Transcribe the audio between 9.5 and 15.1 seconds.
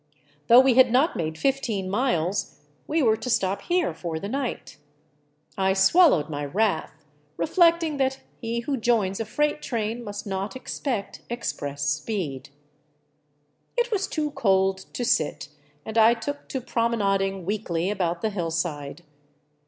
train must not expect express speed. It was too cold to